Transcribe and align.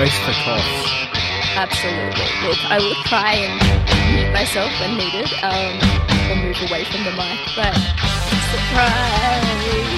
brace 0.00 0.18
for 0.20 0.32
coughs. 0.32 1.12
Absolutely. 1.60 2.24
Look, 2.48 2.56
I 2.72 2.78
will 2.80 2.96
try 3.04 3.34
and 3.34 3.52
mute 4.16 4.32
myself 4.32 4.72
when 4.80 4.96
needed, 4.96 5.28
um, 5.44 5.76
or 6.30 6.36
move 6.40 6.56
away 6.70 6.84
from 6.84 7.04
the 7.04 7.12
mic, 7.20 7.36
but 7.52 7.76
surprise! 8.48 9.44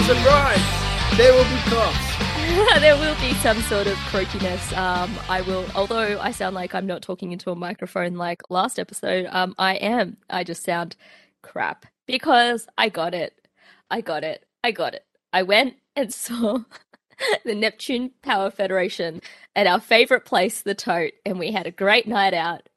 Surprise! 0.03 1.17
There 1.17 1.33
will 1.33 1.45
be 1.45 1.61
coughs. 1.71 2.81
there 2.81 2.97
will 2.97 3.15
be 3.21 3.33
some 3.35 3.61
sort 3.61 3.87
of 3.87 3.95
croakiness. 4.11 4.77
Um, 4.77 5.17
I 5.29 5.43
will, 5.43 5.67
although 5.77 6.19
I 6.19 6.33
sound 6.33 6.57
like 6.57 6.75
I'm 6.75 6.89
not 6.89 7.03
talking 7.03 7.31
into 7.31 7.53
a 7.53 7.55
microphone 7.55 8.17
like 8.17 8.43
last 8.51 8.81
episode, 8.81 9.29
um, 9.31 9.55
I 9.57 9.77
am. 9.77 10.17
I 10.29 10.43
just 10.43 10.65
sound 10.65 10.97
crap 11.43 11.87
because 12.07 12.67
I 12.77 12.89
got 12.89 13.15
it. 13.15 13.47
I 13.89 14.01
got 14.01 14.25
it. 14.25 14.45
I 14.65 14.73
got 14.73 14.95
it. 14.95 15.07
I 15.33 15.45
went 15.45 15.77
and 15.95 16.13
saw 16.27 16.65
the 17.45 17.55
Neptune 17.55 18.11
Power 18.23 18.51
Federation 18.51 19.21
at 19.55 19.67
our 19.67 19.81
favorite 19.81 20.25
place, 20.25 20.63
the 20.63 20.75
Tote, 20.75 21.13
and 21.25 21.39
we 21.39 21.53
had 21.53 21.67
a 21.67 21.71
great 21.71 22.07
night 22.07 22.35
out. 22.35 22.69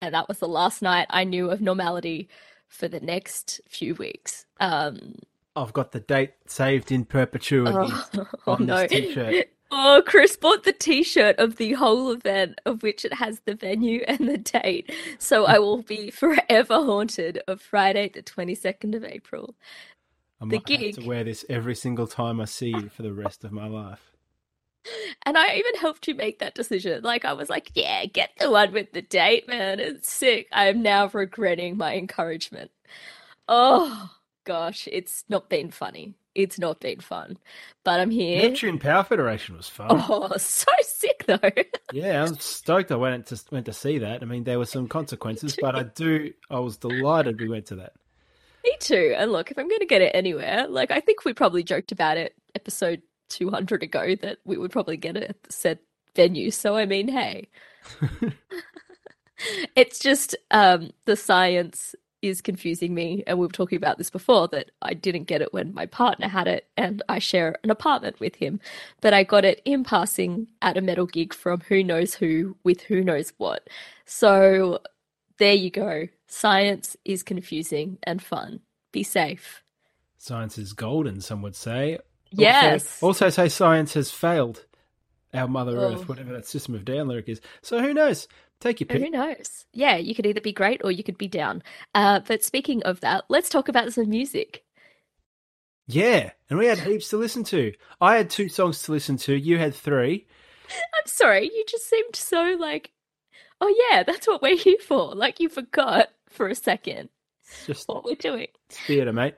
And 0.00 0.14
that 0.14 0.28
was 0.28 0.38
the 0.38 0.48
last 0.48 0.82
night 0.82 1.06
I 1.10 1.24
knew 1.24 1.50
of 1.50 1.60
normality 1.60 2.28
for 2.68 2.86
the 2.86 3.00
next 3.00 3.60
few 3.68 3.94
weeks. 3.94 4.46
Um, 4.60 5.16
I've 5.56 5.72
got 5.72 5.92
the 5.92 6.00
date 6.00 6.34
saved 6.46 6.92
in 6.92 7.04
perpetuity 7.04 7.72
oh, 7.74 8.28
on 8.46 8.66
no. 8.66 8.80
this 8.82 8.90
t-shirt. 8.90 9.48
Oh, 9.70 10.02
Chris 10.06 10.34
bought 10.34 10.64
the 10.64 10.72
T-shirt 10.72 11.38
of 11.38 11.56
the 11.56 11.74
whole 11.74 12.10
event, 12.10 12.58
of 12.64 12.82
which 12.82 13.04
it 13.04 13.12
has 13.12 13.40
the 13.40 13.54
venue 13.54 14.02
and 14.08 14.26
the 14.26 14.38
date. 14.38 14.90
So 15.18 15.44
I 15.44 15.58
will 15.58 15.82
be 15.82 16.10
forever 16.10 16.76
haunted 16.76 17.42
of 17.46 17.60
Friday, 17.60 18.08
the 18.08 18.22
twenty 18.22 18.54
second 18.54 18.94
of 18.94 19.04
April. 19.04 19.54
I 20.40 20.46
The 20.46 20.60
might 20.60 20.80
have 20.80 20.94
to 20.96 21.06
wear 21.06 21.24
this 21.24 21.44
every 21.48 21.74
single 21.74 22.06
time 22.06 22.40
I 22.40 22.44
see 22.44 22.68
you 22.68 22.88
for 22.88 23.02
the 23.02 23.12
rest 23.12 23.44
of 23.44 23.52
my 23.52 23.66
life. 23.66 24.12
And 25.26 25.36
I 25.36 25.56
even 25.56 25.74
helped 25.76 26.06
you 26.06 26.14
make 26.14 26.38
that 26.38 26.54
decision. 26.54 27.02
Like 27.02 27.24
I 27.24 27.32
was 27.32 27.50
like, 27.50 27.72
"Yeah, 27.74 28.06
get 28.06 28.30
the 28.38 28.50
one 28.50 28.72
with 28.72 28.92
the 28.92 29.02
date, 29.02 29.48
man. 29.48 29.80
It's 29.80 30.10
sick." 30.10 30.46
I 30.52 30.68
am 30.68 30.82
now 30.82 31.10
regretting 31.12 31.76
my 31.76 31.96
encouragement. 31.96 32.70
Oh 33.48 34.10
gosh, 34.44 34.88
it's 34.90 35.24
not 35.28 35.50
been 35.50 35.70
funny. 35.70 36.14
It's 36.34 36.58
not 36.58 36.80
been 36.80 37.00
fun, 37.00 37.36
but 37.84 37.98
I'm 37.98 38.10
here. 38.10 38.42
Neptune 38.42 38.78
Power 38.78 39.02
Federation 39.02 39.56
was 39.56 39.68
fun. 39.68 39.88
Oh, 39.90 40.32
so 40.36 40.70
sick 40.82 41.24
though. 41.26 41.50
Yeah, 41.92 42.22
I'm 42.22 42.36
stoked 42.36 42.92
I 42.92 42.96
went 42.96 43.26
to 43.26 43.42
went 43.50 43.66
to 43.66 43.72
see 43.72 43.98
that. 43.98 44.22
I 44.22 44.24
mean, 44.24 44.44
there 44.44 44.58
were 44.58 44.66
some 44.66 44.86
consequences, 44.86 45.58
but 45.60 45.74
I 45.74 45.82
do. 45.82 46.32
I 46.48 46.60
was 46.60 46.76
delighted 46.76 47.40
we 47.40 47.48
went 47.48 47.66
to 47.66 47.76
that. 47.76 47.94
Me 48.64 48.76
too. 48.80 49.14
And 49.16 49.32
look, 49.32 49.50
if 49.50 49.58
I'm 49.58 49.68
going 49.68 49.80
to 49.80 49.86
get 49.86 50.02
it 50.02 50.12
anywhere, 50.14 50.66
like 50.68 50.90
I 50.90 51.00
think 51.00 51.24
we 51.24 51.32
probably 51.32 51.62
joked 51.62 51.92
about 51.92 52.16
it 52.16 52.34
episode 52.54 53.02
200 53.28 53.82
ago 53.82 54.14
that 54.16 54.38
we 54.44 54.56
would 54.56 54.72
probably 54.72 54.96
get 54.96 55.16
it 55.16 55.24
at 55.24 55.42
the 55.44 55.52
said 55.52 55.78
venue. 56.14 56.50
So 56.50 56.76
I 56.76 56.86
mean, 56.86 57.08
hey, 57.08 57.48
it's 59.76 59.98
just 59.98 60.36
um, 60.50 60.90
the 61.04 61.16
science 61.16 61.94
is 62.20 62.40
confusing 62.40 62.94
me, 62.94 63.22
and 63.28 63.38
we 63.38 63.46
were 63.46 63.52
talking 63.52 63.76
about 63.76 63.96
this 63.96 64.10
before 64.10 64.48
that 64.48 64.72
I 64.82 64.92
didn't 64.92 65.24
get 65.24 65.40
it 65.40 65.52
when 65.52 65.72
my 65.72 65.86
partner 65.86 66.26
had 66.26 66.48
it, 66.48 66.66
and 66.76 67.00
I 67.08 67.20
share 67.20 67.56
an 67.62 67.70
apartment 67.70 68.18
with 68.18 68.34
him, 68.34 68.58
but 69.00 69.14
I 69.14 69.22
got 69.22 69.44
it 69.44 69.62
in 69.64 69.84
passing 69.84 70.48
at 70.60 70.76
a 70.76 70.80
metal 70.80 71.06
gig 71.06 71.32
from 71.32 71.60
who 71.68 71.84
knows 71.84 72.14
who 72.14 72.56
with 72.64 72.80
who 72.82 73.04
knows 73.04 73.32
what. 73.38 73.68
So 74.04 74.80
there 75.38 75.54
you 75.54 75.70
go. 75.70 76.08
Science 76.26 76.96
is 77.04 77.22
confusing 77.22 77.98
and 78.02 78.22
fun. 78.22 78.60
Be 78.92 79.02
safe. 79.02 79.62
Science 80.18 80.58
is 80.58 80.72
golden, 80.72 81.20
some 81.20 81.42
would 81.42 81.56
say. 81.56 81.98
Yes. 82.30 83.02
Also, 83.02 83.26
also 83.26 83.30
say 83.30 83.48
science 83.48 83.94
has 83.94 84.10
failed 84.10 84.64
our 85.32 85.48
Mother 85.48 85.78
Oh. 85.78 85.92
Earth, 85.92 86.08
whatever 86.08 86.32
that 86.32 86.46
system 86.46 86.74
of 86.74 86.84
down 86.84 87.08
lyric 87.08 87.28
is. 87.28 87.40
So 87.62 87.80
who 87.80 87.94
knows? 87.94 88.28
Take 88.60 88.80
your 88.80 88.88
pick. 88.88 89.00
Who 89.00 89.10
knows? 89.10 89.66
Yeah, 89.72 89.96
you 89.96 90.14
could 90.14 90.26
either 90.26 90.40
be 90.40 90.52
great 90.52 90.80
or 90.82 90.90
you 90.90 91.04
could 91.04 91.18
be 91.18 91.28
down. 91.28 91.62
Uh, 91.94 92.20
but 92.26 92.42
speaking 92.42 92.82
of 92.82 93.00
that, 93.00 93.24
let's 93.28 93.48
talk 93.48 93.68
about 93.68 93.92
some 93.92 94.08
music. 94.10 94.64
Yeah, 95.86 96.32
and 96.50 96.58
we 96.58 96.66
had 96.66 96.80
heaps 96.80 97.08
to 97.10 97.16
listen 97.16 97.44
to. 97.44 97.72
I 98.00 98.16
had 98.16 98.28
two 98.28 98.48
songs 98.48 98.82
to 98.82 98.92
listen 98.92 99.16
to. 99.18 99.34
You 99.34 99.58
had 99.58 99.74
three. 99.74 100.26
I'm 100.70 101.06
sorry, 101.06 101.44
you 101.44 101.64
just 101.66 101.88
seemed 101.88 102.14
so 102.14 102.56
like, 102.58 102.90
oh 103.60 103.74
yeah, 103.90 104.02
that's 104.02 104.26
what 104.26 104.42
we're 104.42 104.56
here 104.56 104.78
for. 104.86 105.14
Like 105.14 105.40
you 105.40 105.48
forgot 105.48 106.08
for 106.28 106.48
a 106.48 106.54
second 106.54 107.08
It's 107.42 107.66
just 107.66 107.88
what 107.88 108.04
we're 108.04 108.14
doing. 108.14 108.48
it's 108.68 108.78
theatre, 108.80 109.12
mate. 109.12 109.34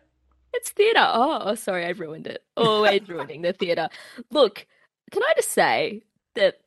It's 0.52 0.70
theatre. 0.70 0.98
Oh, 1.00 1.42
oh, 1.44 1.54
sorry, 1.54 1.84
I 1.86 1.90
ruined 1.90 2.26
it. 2.26 2.42
Always 2.56 3.08
ruining 3.08 3.42
the 3.42 3.52
theatre. 3.52 3.88
Look, 4.30 4.66
can 5.12 5.22
I 5.22 5.32
just 5.36 5.50
say 5.50 6.02
that 6.34 6.58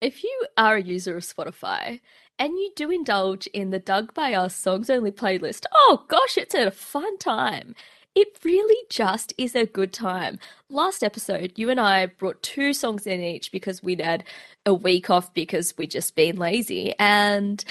if 0.00 0.22
you 0.22 0.46
are 0.56 0.76
a 0.76 0.82
user 0.82 1.16
of 1.16 1.22
Spotify 1.24 2.00
and 2.38 2.52
you 2.52 2.70
do 2.76 2.90
indulge 2.90 3.46
in 3.48 3.70
the 3.70 3.78
Doug 3.78 4.12
by 4.14 4.34
Us 4.34 4.54
songs 4.54 4.90
only 4.90 5.10
playlist, 5.10 5.64
oh 5.74 6.04
gosh, 6.08 6.36
it's 6.36 6.54
a 6.54 6.70
fun 6.70 7.16
time. 7.18 7.74
It 8.18 8.36
really 8.42 8.84
just 8.90 9.32
is 9.38 9.54
a 9.54 9.64
good 9.64 9.92
time. 9.92 10.40
Last 10.68 11.04
episode, 11.04 11.52
you 11.54 11.70
and 11.70 11.78
I 11.78 12.06
brought 12.06 12.42
two 12.42 12.72
songs 12.72 13.06
in 13.06 13.20
each 13.20 13.52
because 13.52 13.80
we'd 13.80 14.00
had 14.00 14.24
a 14.66 14.74
week 14.74 15.08
off 15.08 15.32
because 15.34 15.72
we'd 15.78 15.92
just 15.92 16.16
been 16.16 16.36
lazy. 16.36 16.94
And 16.98 17.64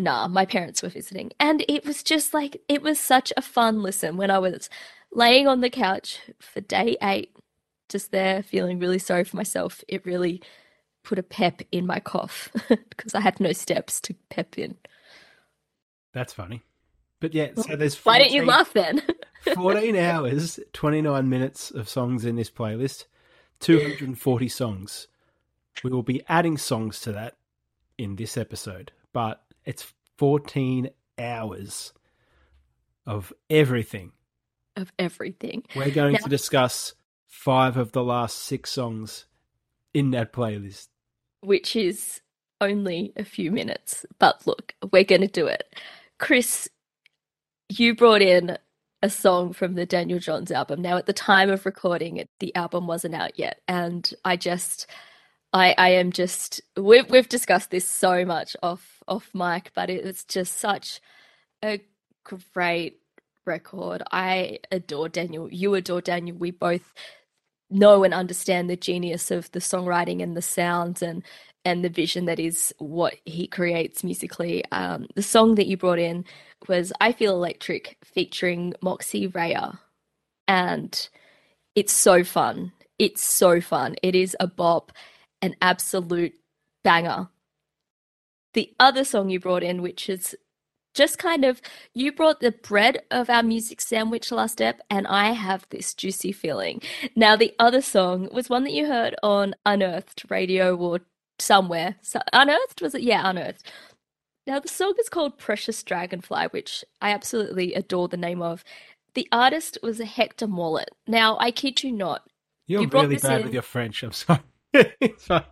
nah, 0.00 0.26
my 0.26 0.44
parents 0.44 0.82
were 0.82 0.88
visiting. 0.88 1.30
And 1.38 1.64
it 1.68 1.86
was 1.86 2.02
just 2.02 2.34
like, 2.34 2.60
it 2.68 2.82
was 2.82 2.98
such 2.98 3.32
a 3.36 3.42
fun 3.42 3.80
listen 3.80 4.16
when 4.16 4.28
I 4.28 4.40
was 4.40 4.68
laying 5.12 5.46
on 5.46 5.60
the 5.60 5.70
couch 5.70 6.18
for 6.40 6.60
day 6.60 6.96
eight, 7.00 7.30
just 7.88 8.10
there 8.10 8.42
feeling 8.42 8.80
really 8.80 8.98
sorry 8.98 9.22
for 9.22 9.36
myself. 9.36 9.84
It 9.86 10.04
really 10.04 10.42
put 11.04 11.20
a 11.20 11.22
pep 11.22 11.62
in 11.70 11.86
my 11.86 12.00
cough 12.00 12.48
because 12.68 13.14
I 13.14 13.20
had 13.20 13.38
no 13.38 13.52
steps 13.52 14.00
to 14.00 14.16
pep 14.30 14.58
in. 14.58 14.78
That's 16.12 16.32
funny. 16.32 16.60
But 17.20 17.34
yeah, 17.34 17.50
so 17.54 17.76
there's 17.76 17.94
14, 17.94 18.02
Why 18.02 18.18
didn't 18.18 18.34
you 18.34 18.44
laugh 18.44 18.72
then? 18.72 19.00
14 19.54 19.96
hours, 19.96 20.58
29 20.72 21.28
minutes 21.28 21.70
of 21.70 21.88
songs 21.88 22.24
in 22.24 22.36
this 22.36 22.50
playlist, 22.50 23.06
240 23.60 24.48
songs. 24.48 25.08
We 25.82 25.90
will 25.90 26.02
be 26.02 26.22
adding 26.28 26.58
songs 26.58 27.00
to 27.02 27.12
that 27.12 27.36
in 27.98 28.16
this 28.16 28.36
episode, 28.36 28.92
but 29.12 29.42
it's 29.64 29.92
14 30.18 30.90
hours 31.18 31.92
of 33.06 33.32
everything. 33.50 34.12
of 34.76 34.90
everything. 34.98 35.62
We're 35.76 35.90
going 35.90 36.12
Now- 36.14 36.20
to 36.20 36.28
discuss 36.30 36.94
five 37.26 37.76
of 37.76 37.92
the 37.92 38.02
last 38.02 38.38
six 38.38 38.70
songs 38.70 39.26
in 39.92 40.12
that 40.12 40.32
playlist. 40.32 40.88
which 41.40 41.74
is 41.76 42.20
only 42.60 43.12
a 43.16 43.24
few 43.24 43.50
minutes. 43.50 44.06
But 44.18 44.46
look, 44.46 44.74
we're 44.92 45.02
going 45.04 45.20
to 45.22 45.26
do 45.26 45.46
it. 45.46 45.74
Chris, 46.18 46.68
you 47.68 47.94
brought 47.96 48.22
in 48.22 48.56
a 49.02 49.10
song 49.10 49.52
from 49.52 49.74
the 49.74 49.86
Daniel 49.86 50.18
Johns 50.18 50.52
album. 50.52 50.80
Now, 50.80 50.96
at 50.96 51.06
the 51.06 51.12
time 51.12 51.50
of 51.50 51.66
recording 51.66 52.24
the 52.40 52.54
album 52.54 52.86
wasn't 52.86 53.14
out 53.14 53.38
yet, 53.38 53.60
and 53.68 54.12
I 54.24 54.36
just, 54.36 54.86
I, 55.52 55.74
I 55.76 55.90
am 55.90 56.12
just. 56.12 56.60
We've 56.76 57.08
we've 57.10 57.28
discussed 57.28 57.70
this 57.70 57.88
so 57.88 58.24
much 58.24 58.56
off 58.62 59.02
off 59.08 59.30
mic, 59.34 59.72
but 59.74 59.90
it 59.90 60.04
was 60.04 60.24
just 60.24 60.58
such 60.58 61.00
a 61.64 61.80
great 62.24 62.98
record. 63.46 64.02
I 64.12 64.60
adore 64.70 65.08
Daniel. 65.08 65.52
You 65.52 65.74
adore 65.74 66.00
Daniel. 66.00 66.36
We 66.36 66.52
both 66.52 66.94
know 67.70 68.04
and 68.04 68.14
understand 68.14 68.68
the 68.70 68.76
genius 68.76 69.30
of 69.30 69.50
the 69.52 69.58
songwriting 69.58 70.22
and 70.22 70.36
the 70.36 70.42
sounds 70.42 71.02
and 71.02 71.24
and 71.64 71.84
the 71.84 71.88
vision 71.88 72.26
that 72.26 72.40
is 72.40 72.74
what 72.78 73.14
he 73.24 73.46
creates 73.46 74.04
musically. 74.04 74.64
Um, 74.72 75.06
the 75.14 75.22
song 75.22 75.54
that 75.56 75.66
you 75.66 75.76
brought 75.76 75.98
in 76.00 76.24
was 76.68 76.92
"I 77.00 77.12
Feel 77.12 77.34
Electric" 77.34 77.98
featuring 78.04 78.74
Moxie 78.80 79.26
Raia, 79.26 79.80
and 80.48 81.08
it's 81.74 81.92
so 81.92 82.24
fun. 82.24 82.72
It's 82.98 83.22
so 83.22 83.60
fun. 83.60 83.96
It 84.02 84.14
is 84.14 84.36
a 84.38 84.46
bop, 84.46 84.92
an 85.40 85.56
absolute 85.60 86.34
banger. 86.84 87.28
The 88.54 88.74
other 88.78 89.04
song 89.04 89.30
you 89.30 89.40
brought 89.40 89.62
in, 89.62 89.82
which 89.82 90.08
is 90.08 90.36
just 90.94 91.18
kind 91.18 91.44
of 91.44 91.62
you 91.94 92.12
brought 92.12 92.40
the 92.40 92.52
bread 92.52 93.02
of 93.10 93.30
our 93.30 93.42
music 93.42 93.80
sandwich 93.80 94.30
last 94.30 94.52
step, 94.52 94.80
and 94.90 95.06
I 95.06 95.32
have 95.32 95.66
this 95.70 95.94
juicy 95.94 96.32
feeling. 96.32 96.82
Now, 97.16 97.34
the 97.36 97.54
other 97.58 97.80
song 97.80 98.28
was 98.32 98.50
one 98.50 98.64
that 98.64 98.72
you 98.72 98.86
heard 98.86 99.16
on 99.22 99.54
Unearthed 99.64 100.24
Radio 100.30 100.76
or 100.76 101.00
somewhere. 101.38 101.96
So, 102.02 102.20
Unearthed 102.32 102.82
was 102.82 102.94
it? 102.94 103.02
Yeah, 103.02 103.28
Unearthed. 103.28 103.70
Now, 104.46 104.58
the 104.58 104.68
song 104.68 104.94
is 104.98 105.08
called 105.08 105.38
Precious 105.38 105.82
Dragonfly, 105.82 106.46
which 106.50 106.84
I 107.00 107.10
absolutely 107.10 107.74
adore 107.74 108.08
the 108.08 108.16
name 108.16 108.42
of. 108.42 108.64
The 109.14 109.28
artist 109.30 109.78
was 109.82 109.98
Hector 109.98 110.46
Mollet. 110.48 110.86
Now, 111.06 111.36
I 111.38 111.50
kid 111.50 111.82
you 111.82 111.92
not, 111.92 112.26
You're 112.66 112.82
You 112.82 112.88
really 112.88 113.16
bad 113.18 113.40
in- 113.40 113.44
with 113.44 113.52
your 113.54 113.62
French. 113.62 114.02
I'm 114.02 114.12
sorry. 114.12 114.40
it's 114.72 115.26
fine. 115.26 115.44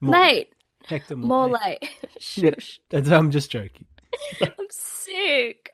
More, 0.00 0.12
mate, 0.12 0.52
Hector 0.86 1.16
Morley. 1.16 1.52
like. 1.52 1.90
Yeah. 2.36 2.50
I'm 2.92 3.30
just 3.30 3.50
joking. 3.50 3.86
I'm 4.42 4.50
sick. 4.70 5.70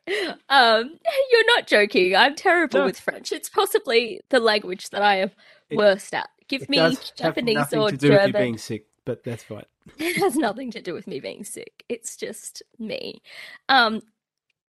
Um, 0.49 0.99
you're 1.31 1.47
not 1.57 1.67
joking. 1.67 2.15
I'm 2.17 2.35
terrible 2.37 2.81
No. 2.81 2.87
with 2.87 2.99
French. 3.01 3.33
It's 3.33 3.49
possibly 3.49 4.21
the 4.31 4.39
language 4.41 4.91
that 4.91 5.03
I 5.03 5.17
am 5.17 5.31
It- 5.69 5.77
worst 5.77 6.15
at. 6.15 6.31
Give 6.49 6.69
me 6.69 6.77
Japanese 7.17 7.57
nothing 7.57 7.81
or 7.81 7.91
to 7.91 7.97
do 7.97 8.09
with 8.11 8.13
you 8.21 8.27
German. 8.29 8.41
being 8.43 8.59
sick. 8.59 8.87
but 9.05 9.25
that's 9.25 9.43
fine. 9.43 9.65
It 9.99 10.17
has 10.17 10.37
nothing 10.37 10.71
to 10.73 10.83
do 10.83 10.95
with 10.95 11.07
me 11.07 11.21
being 11.21 11.45
sick. 11.45 11.85
It's 11.89 12.17
just 12.17 12.63
me. 12.79 13.23
Um, 13.69 14.03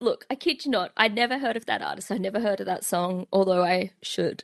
look, 0.02 0.26
I 0.30 0.36
kid 0.36 0.66
you 0.66 0.72
not, 0.72 0.92
I'd 0.98 1.16
never 1.16 1.38
heard 1.38 1.58
of 1.58 1.66
that 1.68 1.82
artist. 1.82 2.12
I'd 2.12 2.22
never 2.22 2.40
heard 2.40 2.60
of 2.60 2.66
that 2.66 2.84
song, 2.84 3.28
although 3.32 3.64
I 3.64 3.92
should. 4.02 4.44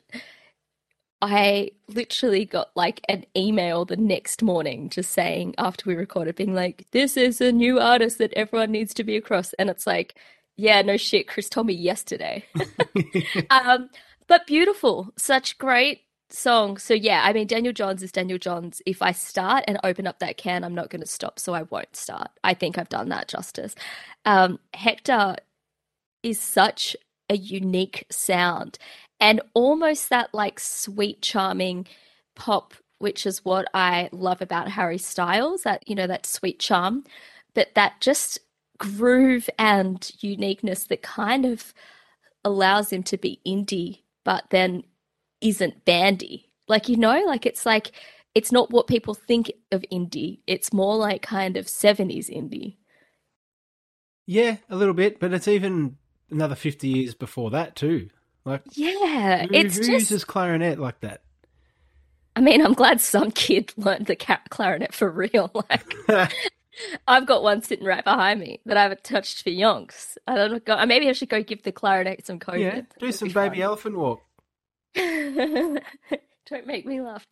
I 1.22 1.72
literally 1.88 2.46
got 2.46 2.70
like 2.76 3.02
an 3.10 3.26
email 3.36 3.84
the 3.84 3.98
next 3.98 4.42
morning 4.42 4.90
just 4.90 5.12
saying 5.12 5.54
after 5.58 5.90
we 5.90 5.96
recorded, 5.96 6.36
being 6.36 6.54
like, 6.56 6.86
this 6.92 7.18
is 7.18 7.42
a 7.42 7.52
new 7.52 7.80
artist 7.80 8.20
that 8.20 8.34
everyone 8.34 8.72
needs 8.72 8.94
to 8.96 9.04
be 9.04 9.18
across. 9.18 9.54
And 9.54 9.70
it's 9.70 9.86
like, 9.86 10.16
yeah, 10.56 10.82
no 10.82 10.98
shit, 10.98 11.28
Chris 11.28 11.50
told 11.50 11.68
me 11.68 11.74
yesterday. 11.74 12.46
um, 13.50 13.90
but 14.28 14.48
beautiful, 14.48 15.12
such 15.18 15.58
great 15.58 16.02
songs. 16.30 16.84
So 16.84 16.94
yeah, 16.94 17.24
I 17.26 17.34
mean, 17.34 17.48
Daniel 17.48 17.74
Johns 17.74 18.04
is 18.04 18.12
Daniel 18.12 18.38
Johns. 18.38 18.82
If 18.86 19.02
I 19.02 19.12
start 19.12 19.64
and 19.68 19.80
open 19.84 20.08
up 20.08 20.20
that 20.20 20.38
can, 20.38 20.64
I'm 20.64 20.76
not 20.76 20.90
going 20.90 21.02
to 21.02 21.08
stop, 21.08 21.40
so 21.40 21.54
I 21.54 21.64
won't 21.64 21.96
start. 21.96 22.30
I 22.44 22.54
think 22.54 22.78
I've 22.78 22.90
done 22.90 23.10
that 23.10 23.28
justice. 23.28 23.76
Um, 24.26 24.60
Hector 24.74 25.36
is 26.24 26.40
such 26.40 26.96
a 27.30 27.38
unique 27.38 28.06
sound 28.10 28.78
and 29.20 29.42
almost 29.54 30.10
that 30.10 30.34
like 30.34 30.60
sweet, 30.60 31.22
charming 31.22 31.88
pop, 32.36 32.74
which 33.00 33.26
is 33.26 33.46
what 33.46 33.68
I 33.74 34.10
love 34.12 34.42
about 34.42 34.70
Harry 34.70 34.98
Styles, 34.98 35.64
that, 35.64 35.88
you 35.88 35.96
know, 35.96 36.08
that 36.08 36.26
sweet 36.26 36.60
charm, 36.60 37.04
but 37.54 37.74
that 37.76 38.02
just 38.02 38.40
groove 38.78 39.50
and 39.60 40.10
uniqueness 40.22 40.86
that 40.86 41.02
kind 41.02 41.46
of 41.46 41.74
allows 42.46 42.92
him 42.92 43.04
to 43.04 43.18
be 43.18 43.40
indie, 43.46 44.00
but 44.24 44.46
then 44.50 44.84
isn't 45.42 45.86
bandy. 45.86 46.50
Like, 46.68 46.90
you 46.90 46.98
know, 46.98 47.24
like 47.26 47.46
it's 47.46 47.66
like, 47.66 47.92
it's 48.36 48.52
not 48.52 48.72
what 48.72 48.88
people 48.88 49.14
think 49.14 49.52
of 49.72 49.84
indie. 49.92 50.40
It's 50.48 50.72
more 50.72 50.96
like 50.96 51.22
kind 51.22 51.58
of 51.58 51.66
70s 51.66 52.30
indie. 52.30 52.78
Yeah, 54.26 54.58
a 54.70 54.76
little 54.76 54.94
bit, 54.94 55.20
but 55.20 55.34
it's 55.34 55.48
even 55.48 55.98
another 56.30 56.56
50 56.56 56.88
years 56.88 57.16
before 57.16 57.50
that, 57.52 57.76
too. 57.76 58.10
Like, 58.46 58.62
yeah, 58.74 59.48
who, 59.48 59.54
it's 59.54 59.76
who 59.76 59.82
just. 59.82 59.90
uses 59.90 60.24
clarinet 60.24 60.80
like 60.80 61.00
that? 61.02 61.22
I 62.36 62.42
mean, 62.42 62.64
I'm 62.64 62.74
glad 62.74 63.02
some 63.02 63.32
kid 63.32 63.74
learned 63.76 64.06
the 64.06 64.16
clarinet 64.16 64.94
for 64.94 65.10
real. 65.10 65.52
Like, 65.70 65.96
I've 67.08 67.26
got 67.26 67.44
one 67.44 67.62
sitting 67.62 67.86
right 67.86 68.04
behind 68.04 68.40
me 68.40 68.62
that 68.66 68.78
I 68.78 68.84
haven't 68.84 69.04
touched 69.04 69.44
for 69.44 69.50
yonks. 69.50 70.16
I 70.28 70.36
don't 70.36 70.66
know. 70.66 70.86
Maybe 70.86 71.10
I 71.10 71.12
should 71.12 71.28
go 71.28 71.44
give 71.44 71.64
the 71.64 71.74
clarinet 71.74 72.26
some 72.26 72.40
COVID. 72.40 72.60
yeah, 72.60 72.82
do 73.00 73.12
some 73.12 73.30
baby 73.30 73.62
elephant 73.62 73.98
walk. 73.98 74.22
don't 76.50 76.68
make 76.68 76.86
me 76.86 77.02
laugh, 77.02 77.28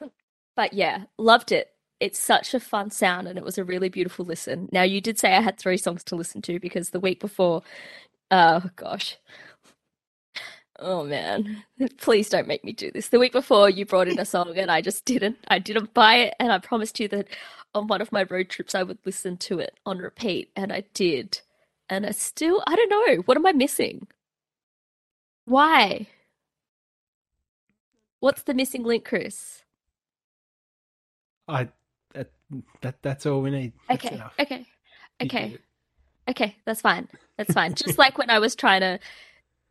But 0.56 0.74
yeah, 0.74 1.04
loved 1.18 1.52
it. 1.52 1.68
It's 2.00 2.18
such 2.18 2.54
a 2.54 2.60
fun 2.60 2.90
sound 2.90 3.28
and 3.28 3.38
it 3.38 3.44
was 3.44 3.58
a 3.58 3.64
really 3.64 3.88
beautiful 3.88 4.24
listen. 4.24 4.68
Now, 4.72 4.82
you 4.82 5.00
did 5.00 5.18
say 5.18 5.34
I 5.34 5.40
had 5.40 5.58
three 5.58 5.76
songs 5.78 6.04
to 6.04 6.16
listen 6.16 6.42
to 6.42 6.60
because 6.60 6.90
the 6.90 7.00
week 7.00 7.20
before, 7.20 7.62
oh 8.30 8.62
gosh. 8.76 9.18
Oh 10.78 11.04
man, 11.04 11.64
please 11.98 12.28
don't 12.30 12.48
make 12.48 12.64
me 12.64 12.72
do 12.72 12.90
this. 12.90 13.08
The 13.08 13.18
week 13.18 13.32
before, 13.32 13.70
you 13.70 13.86
brought 13.86 14.08
in 14.08 14.18
a 14.18 14.24
song 14.24 14.56
and 14.58 14.70
I 14.70 14.80
just 14.80 15.04
didn't. 15.04 15.38
I 15.48 15.58
didn't 15.58 15.94
buy 15.94 16.16
it, 16.16 16.34
and 16.40 16.52
I 16.52 16.58
promised 16.58 17.00
you 17.00 17.08
that 17.08 17.28
on 17.74 17.86
one 17.88 18.00
of 18.02 18.12
my 18.12 18.24
road 18.24 18.48
trips 18.50 18.74
I 18.74 18.82
would 18.82 18.98
listen 19.06 19.36
to 19.38 19.58
it 19.60 19.78
on 19.86 19.98
repeat, 19.98 20.50
and 20.56 20.72
I 20.72 20.84
did. 20.94 21.40
And 21.90 22.06
I 22.06 22.12
still, 22.12 22.62
I 22.66 22.76
don't 22.76 22.90
know. 22.90 23.22
What 23.26 23.36
am 23.36 23.46
I 23.46 23.52
missing? 23.52 24.08
Why? 25.50 26.06
What's 28.20 28.42
the 28.42 28.54
missing 28.54 28.84
link, 28.84 29.04
Chris? 29.04 29.64
I 31.48 31.68
that, 32.14 32.30
that 32.82 33.02
that's 33.02 33.26
all 33.26 33.40
we 33.42 33.50
need. 33.50 33.72
That's 33.88 34.04
Okay, 34.04 34.14
enough. 34.14 34.34
okay, 34.38 34.66
okay, 35.20 35.58
okay. 36.28 36.56
That's 36.64 36.80
fine. 36.80 37.08
That's 37.36 37.52
fine. 37.52 37.74
Just 37.74 37.98
like 37.98 38.16
when 38.16 38.30
I 38.30 38.38
was 38.38 38.54
trying 38.54 38.82
to 38.82 39.00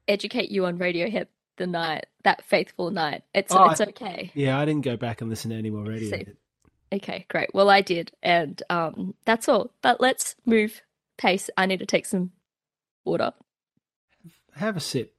educate 0.09 0.51
you 0.51 0.65
on 0.65 0.77
Radiohead 0.77 1.27
the 1.55 1.67
night, 1.67 2.07
that 2.25 2.43
faithful 2.43 2.91
night. 2.91 3.23
It's 3.33 3.53
Oh, 3.53 3.69
it's 3.69 3.79
I- 3.79 3.85
okay. 3.85 4.31
Yeah, 4.33 4.59
I 4.59 4.65
didn't 4.65 4.83
go 4.83 4.97
back 4.97 5.21
and 5.21 5.29
listen 5.29 5.51
to 5.51 5.57
any 5.57 5.69
more 5.69 5.85
radio. 5.85 6.17
See. 6.17 6.25
Okay, 6.91 7.25
great. 7.29 7.53
Well, 7.53 7.69
I 7.69 7.79
did, 7.81 8.11
and 8.21 8.61
um, 8.69 9.13
that's 9.23 9.47
all. 9.47 9.71
But 9.81 10.01
let's 10.01 10.35
move 10.45 10.81
pace. 11.17 11.49
I 11.55 11.67
need 11.67 11.79
to 11.79 11.85
take 11.85 12.05
some 12.05 12.31
water. 13.05 13.31
Have 14.55 14.75
a 14.75 14.81
sip. 14.81 15.13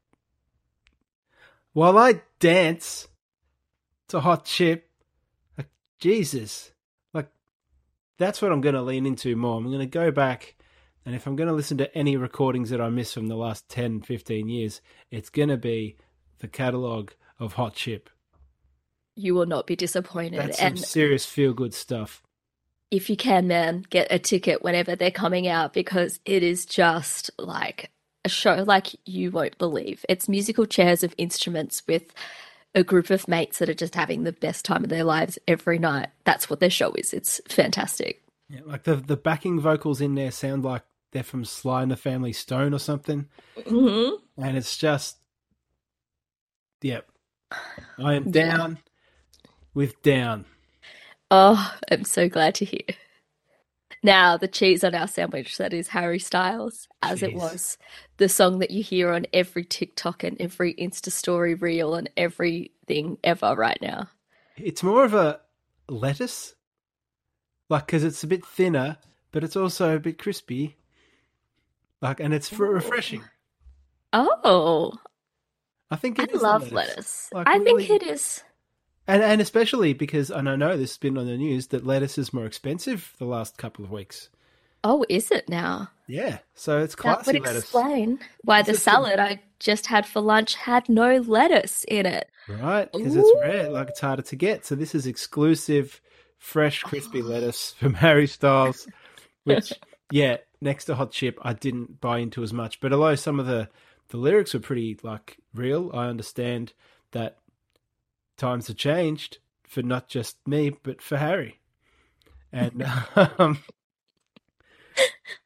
While 1.72 1.99
I 1.99 2.22
dance 2.40 3.06
to 4.08 4.20
Hot 4.20 4.44
Chip, 4.44 4.90
like, 5.56 5.69
Jesus, 5.99 6.72
like 7.14 7.28
that's 8.19 8.43
what 8.43 8.50
I'm 8.50 8.61
going 8.61 8.75
to 8.75 8.82
lean 8.82 9.06
into 9.06 9.37
more. 9.37 9.56
I'm 9.56 9.67
going 9.67 9.78
to 9.78 9.87
go 9.87 10.11
back, 10.11 10.56
and 11.06 11.14
if 11.14 11.26
I'm 11.26 11.37
going 11.37 11.49
to 11.49 11.55
listen 11.55 11.78
to 11.78 11.96
any 11.96 12.17
recordings 12.17 12.70
that 12.70 12.81
I 12.81 12.88
missed 12.88 13.14
from 13.14 13.28
the 13.28 13.37
last 13.37 13.69
10, 13.69 14.02
15 14.02 14.49
years, 14.49 14.81
it's 15.11 15.31
going 15.31 15.49
to 15.49 15.56
be 15.56 15.96
the 16.40 16.49
catalogue 16.49 17.12
of 17.38 17.55
Hot 17.55 17.75
Chip. 17.75 18.11
You 19.14 19.34
will 19.34 19.46
not 19.46 19.66
be 19.66 19.76
disappointed. 19.76 20.40
That's 20.40 20.58
some 20.58 20.66
and 20.69 20.78
serious 20.78 21.25
feel 21.26 21.52
good 21.52 21.75
stuff. 21.75 22.23
if 22.90 23.08
you 23.08 23.16
can, 23.16 23.46
man, 23.46 23.84
get 23.90 24.08
a 24.11 24.19
ticket 24.19 24.62
whenever 24.62 24.96
they're 24.96 25.11
coming 25.11 25.46
out 25.46 25.73
because 25.73 26.19
it 26.25 26.43
is 26.43 26.66
just 26.66 27.31
like 27.38 27.90
a 28.25 28.28
show 28.28 28.64
like 28.67 28.88
you 29.06 29.31
won't 29.31 29.58
believe. 29.58 30.05
It's 30.08 30.28
musical 30.28 30.67
chairs 30.67 31.02
of 31.02 31.14
instruments 31.19 31.82
with 31.88 32.12
a 32.75 32.84
group 32.84 33.11
of 33.11 33.26
mates 33.28 33.58
that 33.58 33.69
are 33.69 33.75
just 33.75 33.94
having 33.94 34.25
the 34.25 34.32
best 34.32 34.64
time 34.64 34.84
of 34.84 34.90
their 34.90 35.05
lives 35.05 35.38
every 35.49 35.78
night. 35.78 36.08
That's 36.25 36.49
what 36.49 36.61
their 36.61 36.70
show 36.70 36.93
is. 36.93 37.12
It's 37.12 37.40
fantastic. 37.49 38.22
Yeah, 38.49 38.61
like 38.64 38.84
the 38.84 38.96
the 38.96 39.17
backing 39.17 39.61
vocals 39.61 40.00
in 40.00 40.14
there 40.14 40.31
sound 40.31 40.64
like 40.64 40.82
they're 41.12 41.22
from 41.22 41.44
Sly 41.44 41.82
and 41.82 41.90
the 41.90 41.96
Family 41.96 42.32
Stone 42.32 42.75
or 42.75 42.78
something, 42.78 43.28
hmm 43.67 44.11
and 44.38 44.56
it's 44.56 44.76
just, 44.76 45.19
yep. 46.82 47.08
I 47.99 48.14
am 48.14 48.28
Yeah. 48.32 48.56
down 48.56 48.78
with 49.75 50.00
down. 50.02 50.46
Oh, 51.31 51.75
I'm 51.90 52.05
so 52.05 52.28
glad 52.28 52.55
to 52.56 52.64
hear. 52.64 52.81
Now, 54.02 54.38
the 54.38 54.49
cheese 54.49 54.82
on 54.82 54.94
our 54.94 55.06
sandwich, 55.06 55.58
that 55.58 55.75
is 55.75 55.88
Harry 55.88 56.19
Styles, 56.19 56.88
as 57.02 57.23
it 57.23 57.35
was 57.35 57.76
the 58.17 58.31
song 58.31 58.58
that 58.61 58.70
you 58.70 58.82
hear 58.82 59.12
on 59.12 59.26
every 59.35 59.62
TikTok 59.64 60.25
and 60.25 60.41
every 60.41 60.73
Insta 60.75 61.12
story 61.12 61.55
reel 61.55 61.94
and 61.94 62.08
everything 62.17 63.19
ever 63.23 63.55
right 63.55 63.79
now. 63.82 64.08
It's 64.56 64.82
more 64.82 65.05
of 65.05 65.12
a 65.12 65.41
lettuce, 65.87 66.55
like 67.69 67.87
because 67.87 68.02
it's 68.02 68.25
a 68.25 68.26
bit 68.26 68.45
thinner, 68.45 68.97
but 69.33 69.45
it's 69.45 69.57
also 69.57 69.97
a 69.97 70.00
bit 70.00 70.19
crispy. 70.19 70.76
Like, 72.00 72.21
and 72.21 72.33
it's 72.33 72.50
refreshing. 72.52 73.25
Oh, 74.14 74.99
I 75.90 75.97
think 75.97 76.19
I 76.19 76.23
it 76.23 76.33
is 76.33 76.40
a 76.40 76.45
love 76.45 76.73
lettuce. 76.73 77.28
Like, 77.33 77.47
I 77.47 77.59
think 77.59 77.90
it 77.90 78.02
is. 78.02 78.42
And 79.09 79.23
and 79.23 79.40
especially 79.40 79.92
because 79.92 80.30
and 80.30 80.49
I 80.49 80.57
know 80.57 80.76
this 80.76 80.90
has 80.90 80.99
been 80.99 81.19
on 81.19 81.26
the 81.26 81.37
news 81.37 81.69
that 81.69 81.87
lettuce 81.87 82.19
is 82.19 82.33
more 82.33 82.47
expensive 82.47 83.14
the 83.19 83.25
last 83.25 83.59
couple 83.59 83.85
of 83.85 83.90
weeks. 83.90 84.28
Oh, 84.83 85.04
is 85.11 85.30
it 85.30 85.49
now? 85.49 85.90
Yeah, 86.07 86.38
so 86.54 86.78
it's 86.80 86.95
That 86.95 87.00
classy 87.02 87.33
would 87.35 87.42
lettuce, 87.42 87.64
explain 87.64 88.19
why 88.45 88.62
the 88.62 88.71
It's 88.73 88.78
just 88.78 88.87
a- 88.87 88.90
salad 88.90 89.19
I 89.19 89.40
just 89.59 89.87
had 89.87 90.07
for 90.07 90.21
lunch 90.21 90.54
had 90.54 90.88
no 90.88 91.19
lettuce 91.19 91.85
in 91.85 92.07
it. 92.07 92.28
right? 92.49 92.90
Because 92.90 93.14
it's 93.14 93.30
rare, 93.40 93.69
like 93.69 93.90
it's 93.90 94.00
harder 94.00 94.23
to 94.23 94.37
get. 94.37 94.64
So 94.64 94.75
this 94.75 94.95
is 94.95 95.07
exclusive, 95.07 96.00
fresh, 96.38 96.83
oh. 96.85 96.88
crispy 96.88 97.21
lettuce 97.21 97.73
from 97.78 97.92
Harry 97.95 98.26
Styles, 98.26 98.88
which 99.45 99.73
yeah, 100.11 100.38
next 100.62 100.87
to 100.87 100.95
Hot 100.95 101.12
Chip, 101.12 101.38
I 101.42 101.52
didn't 101.52 102.00
buy 102.00 102.19
into 102.19 102.42
as 102.42 102.52
much. 102.54 102.80
But 102.80 102.92
although 102.95 103.16
some 103.16 103.38
of 103.38 103.47
the 103.47 103.69
the 104.09 104.16
lyrics 104.16 104.54
were 104.54 104.61
pretty 104.61 104.99
like 105.02 105.37
real, 105.54 105.90
I 105.92 106.07
understand 106.07 106.73
that 107.12 107.37
times 108.40 108.68
have 108.68 108.76
changed 108.76 109.38
for 109.68 109.82
not 109.82 110.09
just 110.09 110.37
me, 110.47 110.70
but 110.82 111.00
for 111.00 111.16
Harry. 111.16 111.61
And 112.52 112.85
um, 113.16 113.61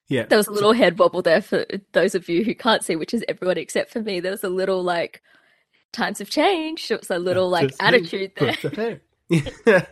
yeah, 0.09 0.25
There 0.25 0.39
was 0.39 0.47
a 0.49 0.53
little 0.53 0.73
head 0.73 0.99
wobble 0.99 1.23
there 1.23 1.43
for 1.43 1.67
those 1.93 2.15
of 2.15 2.29
you 2.29 2.45
who 2.45 2.55
can't 2.55 2.85
see, 2.85 2.97
which 2.97 3.13
is 3.13 3.25
everyone 3.29 3.59
except 3.59 3.91
for 3.91 4.01
me. 4.01 4.21
There 4.21 4.33
was 4.33 4.45
a 4.45 4.49
little 4.49 4.83
like 4.83 5.23
times 5.93 6.19
have 6.19 6.31
changed. 6.31 6.91
It 6.91 7.01
was 7.01 7.11
a 7.11 7.19
little 7.19 7.49
like 7.49 7.69
Just 7.69 7.81
me, 7.81 7.87
attitude 7.87 8.33
there. 8.37 9.01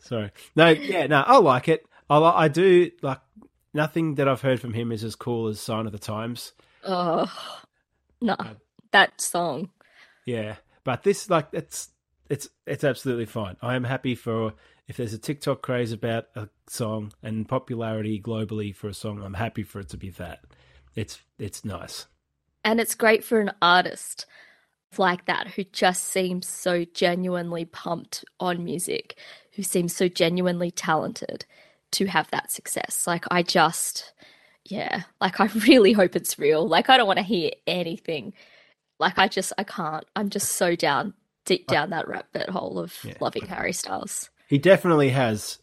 Sorry. 0.00 0.30
No, 0.56 0.68
yeah, 0.68 1.06
no, 1.06 1.22
I 1.26 1.38
like 1.38 1.68
it. 1.68 1.84
I 2.08 2.18
I 2.18 2.48
do 2.48 2.90
like 3.02 3.20
nothing 3.74 4.14
that 4.14 4.28
I've 4.28 4.40
heard 4.40 4.60
from 4.60 4.72
him 4.72 4.92
is 4.92 5.04
as 5.04 5.16
cool 5.16 5.48
as 5.48 5.60
Sign 5.60 5.86
of 5.86 5.92
the 5.92 5.98
Times. 5.98 6.52
Oh, 6.84 7.30
no, 8.20 8.36
that 8.92 9.20
song. 9.20 9.70
Yeah, 10.24 10.56
but 10.84 11.02
this 11.02 11.28
like 11.28 11.48
it's 11.52 11.88
it's 12.28 12.48
it's 12.66 12.84
absolutely 12.84 13.26
fine. 13.26 13.56
I 13.62 13.74
am 13.76 13.84
happy 13.84 14.14
for 14.14 14.54
if 14.86 14.96
there's 14.96 15.14
a 15.14 15.18
TikTok 15.18 15.62
craze 15.62 15.92
about 15.92 16.26
a 16.34 16.48
song 16.68 17.12
and 17.22 17.48
popularity 17.48 18.20
globally 18.20 18.74
for 18.74 18.88
a 18.88 18.94
song. 18.94 19.22
I'm 19.22 19.34
happy 19.34 19.62
for 19.62 19.80
it 19.80 19.88
to 19.90 19.96
be 19.96 20.10
that. 20.10 20.40
It's 20.94 21.20
it's 21.38 21.64
nice. 21.64 22.06
And 22.64 22.80
it's 22.80 22.94
great 22.94 23.24
for 23.24 23.40
an 23.40 23.52
artist. 23.62 24.26
like 24.96 25.26
that 25.26 25.48
who 25.48 25.64
just 25.64 26.04
seems 26.04 26.46
so 26.48 26.84
genuinely 26.84 27.64
pumped 27.64 28.24
on 28.40 28.64
music, 28.64 29.18
who 29.54 29.62
seems 29.62 29.94
so 29.94 30.08
genuinely 30.08 30.70
talented 30.70 31.44
to 31.92 32.06
have 32.06 32.30
that 32.30 32.50
success. 32.50 33.06
Like, 33.06 33.24
I 33.30 33.42
just, 33.42 34.12
yeah, 34.64 35.02
like, 35.20 35.40
I 35.40 35.46
really 35.68 35.92
hope 35.92 36.16
it's 36.16 36.38
real. 36.38 36.66
Like, 36.66 36.88
I 36.88 36.96
don't 36.96 37.06
want 37.06 37.18
to 37.18 37.22
hear 37.24 37.50
anything. 37.66 38.34
Like, 38.98 39.18
I 39.18 39.28
just, 39.28 39.52
I 39.58 39.64
can't. 39.64 40.04
I'm 40.16 40.30
just 40.30 40.52
so 40.52 40.74
down, 40.76 41.14
deep 41.48 41.66
down 41.66 41.90
that 41.90 42.06
rabbit 42.06 42.48
hole 42.50 42.78
of 42.78 42.94
Yeah. 43.04 43.14
loving 43.20 43.46
Harry 43.46 43.72
Styles. 43.72 44.30
He 44.46 44.58
definitely 44.58 45.10
has 45.10 45.58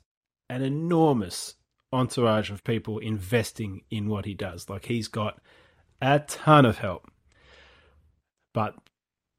an 0.49 0.61
enormous 0.61 1.55
entourage 1.93 2.49
of 2.51 2.63
people 2.63 2.97
investing 2.99 3.81
in 3.89 4.09
what 4.09 4.25
he 4.25 4.33
does. 4.33 4.69
Like 4.69 4.85
he's 4.85 5.07
got 5.07 5.39
a 6.01 6.19
ton 6.19 6.65
of 6.65 6.79
help, 6.79 7.09
but 8.53 8.75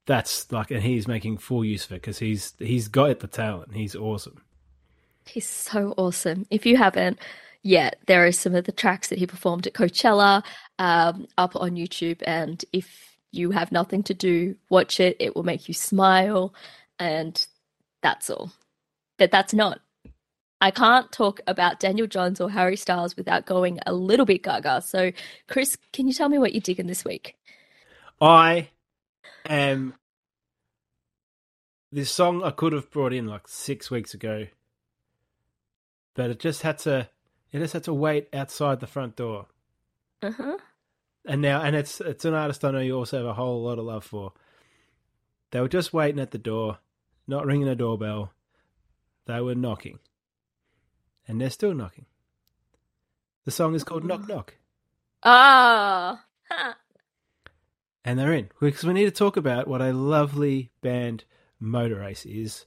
that's 0.06 0.50
like, 0.52 0.70
and 0.70 0.82
he's 0.82 1.08
making 1.08 1.38
full 1.38 1.64
use 1.64 1.84
of 1.86 1.92
it 1.92 2.00
because 2.02 2.18
he's 2.18 2.54
he's 2.58 2.88
got 2.88 3.18
the 3.20 3.26
talent. 3.26 3.74
He's 3.74 3.96
awesome. 3.96 4.42
He's 5.26 5.48
so 5.48 5.92
awesome. 5.96 6.46
If 6.50 6.64
you 6.64 6.76
haven't 6.76 7.18
yet, 7.62 7.98
there 8.06 8.24
are 8.24 8.32
some 8.32 8.54
of 8.54 8.64
the 8.64 8.72
tracks 8.72 9.08
that 9.08 9.18
he 9.18 9.26
performed 9.26 9.66
at 9.66 9.74
Coachella 9.74 10.44
um, 10.78 11.26
up 11.36 11.56
on 11.56 11.72
YouTube. 11.72 12.22
And 12.24 12.64
if 12.72 13.05
you 13.36 13.50
have 13.50 13.72
nothing 13.72 14.02
to 14.04 14.14
do, 14.14 14.56
watch 14.70 15.00
it. 15.00 15.16
It 15.20 15.36
will 15.36 15.42
make 15.42 15.68
you 15.68 15.74
smile. 15.74 16.54
And 16.98 17.46
that's 18.02 18.30
all. 18.30 18.50
But 19.18 19.30
that's 19.30 19.54
not. 19.54 19.80
I 20.60 20.70
can't 20.70 21.12
talk 21.12 21.40
about 21.46 21.80
Daniel 21.80 22.06
Johns 22.06 22.40
or 22.40 22.50
Harry 22.50 22.76
Styles 22.76 23.16
without 23.16 23.44
going 23.44 23.78
a 23.86 23.92
little 23.92 24.24
bit 24.24 24.42
gaga. 24.42 24.80
So, 24.80 25.12
Chris, 25.48 25.76
can 25.92 26.08
you 26.08 26.14
tell 26.14 26.28
me 26.28 26.38
what 26.38 26.54
you're 26.54 26.60
digging 26.62 26.86
this 26.86 27.04
week? 27.04 27.36
I 28.20 28.70
am 29.48 29.94
this 31.92 32.10
song 32.10 32.42
I 32.42 32.50
could 32.50 32.72
have 32.72 32.90
brought 32.90 33.12
in 33.12 33.26
like 33.26 33.48
six 33.48 33.90
weeks 33.90 34.14
ago, 34.14 34.46
but 36.14 36.30
it 36.30 36.38
just 36.38 36.62
had 36.62 36.78
to 36.80 37.08
it 37.52 37.58
just 37.58 37.74
had 37.74 37.84
to 37.84 37.94
wait 37.94 38.28
outside 38.32 38.80
the 38.80 38.86
front 38.86 39.16
door. 39.16 39.46
Uh 40.22 40.30
huh. 40.30 40.56
And 41.26 41.42
now 41.42 41.60
and 41.60 41.74
it's 41.74 42.00
it's 42.00 42.24
an 42.24 42.34
artist 42.34 42.64
I 42.64 42.70
know 42.70 42.78
you 42.78 42.96
also 42.96 43.18
have 43.18 43.26
a 43.26 43.34
whole 43.34 43.62
lot 43.62 43.78
of 43.78 43.84
love 43.84 44.04
for. 44.04 44.32
They 45.50 45.60
were 45.60 45.68
just 45.68 45.92
waiting 45.92 46.20
at 46.20 46.30
the 46.30 46.38
door, 46.38 46.78
not 47.26 47.46
ringing 47.46 47.68
a 47.68 47.74
doorbell. 47.74 48.32
They 49.26 49.40
were 49.40 49.54
knocking. 49.54 49.98
And 51.26 51.40
they're 51.40 51.50
still 51.50 51.74
knocking. 51.74 52.06
The 53.44 53.50
song 53.50 53.74
is 53.74 53.84
called 53.84 54.04
Knock 54.04 54.28
Knock. 54.28 54.54
Ah. 55.22 56.24
Ha. 56.48 56.76
And 58.04 58.20
they're 58.20 58.32
in. 58.32 58.50
Because 58.60 58.84
we 58.84 58.92
need 58.92 59.06
to 59.06 59.10
talk 59.10 59.36
about 59.36 59.66
what 59.66 59.82
a 59.82 59.92
lovely 59.92 60.70
band 60.80 61.24
Motor 61.58 62.04
Ace 62.04 62.24
is. 62.24 62.64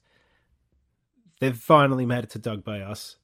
They've 1.39 1.55
finally 1.55 2.05
made 2.05 2.25
it 2.25 2.31
to 2.31 2.39
Doug 2.39 2.65
by 2.65 2.81
Us. 2.81 3.15